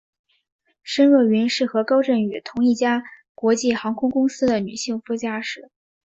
[0.81, 3.03] 申若云是和高振宇同一家
[3.35, 5.69] 国际航空公司的女性副驾驶。